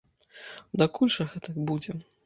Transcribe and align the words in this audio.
Дакуль 0.83 1.13
жа 1.19 1.31
гэтак 1.37 1.63
будзе? 1.71 2.01